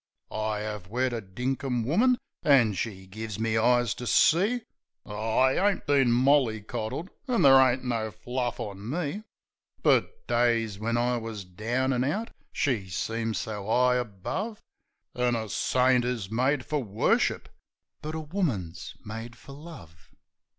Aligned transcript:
I 0.31 0.65
'ave 0.65 0.89
wed 0.89 1.13
a 1.13 1.21
dinkum 1.21 1.83
woman, 1.85 2.17
an' 2.41 2.73
she's 2.73 3.05
give 3.05 3.39
me 3.39 3.55
eyes 3.55 3.93
to 3.93 4.07
see. 4.07 4.61
Oh, 5.05 5.37
I 5.37 5.69
ain't 5.69 5.85
been 5.85 6.11
mollycoddled, 6.11 7.11
an' 7.27 7.43
there 7.43 7.57
ain't 7.59 7.83
no 7.83 8.09
fluff 8.09 8.59
on 8.59 8.89
me! 8.89 9.21
But 9.83 10.25
days 10.27 10.79
when 10.79 10.97
I 10.97 11.17
wus 11.17 11.43
down 11.43 11.93
an' 11.93 12.03
out 12.03 12.31
she 12.51 12.89
seemed 12.89 13.37
so 13.37 13.65
'igh 13.69 13.99
above; 13.99 14.59
I 15.15 15.21
An' 15.21 15.35
a 15.35 15.47
saint 15.47 16.03
is 16.03 16.31
made 16.31 16.65
fer 16.65 16.79
worship, 16.79 17.47
but 18.01 18.15
a 18.15 18.21
woman's 18.21 18.95
made 19.05 19.35
fer 19.35 19.53
love. 19.53 20.09